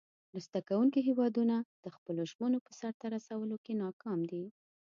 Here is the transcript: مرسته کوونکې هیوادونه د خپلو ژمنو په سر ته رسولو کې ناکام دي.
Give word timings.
مرسته 0.33 0.57
کوونکې 0.67 0.99
هیوادونه 1.07 1.55
د 1.83 1.85
خپلو 1.95 2.21
ژمنو 2.31 2.59
په 2.65 2.71
سر 2.79 2.93
ته 2.99 3.05
رسولو 3.15 3.55
کې 3.63 3.73
ناکام 3.83 4.19
دي. 4.31 4.43